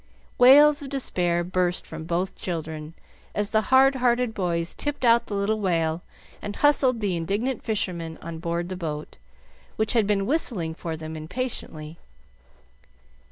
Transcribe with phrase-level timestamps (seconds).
[0.39, 2.95] Wails of despair burst from both children
[3.35, 6.01] as the hard hearted boys tipped out the little whale,
[6.41, 9.17] and hustled the indignant fishermen on board the boat,
[9.75, 11.99] which had been whistling for them impatiently.